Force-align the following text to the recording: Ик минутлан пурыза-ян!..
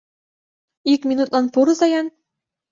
Ик 0.93 1.01
минутлан 1.09 1.45
пурыза-ян!.. 1.53 2.07